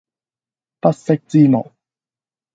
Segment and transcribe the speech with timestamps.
[0.79, 1.71] 不識之無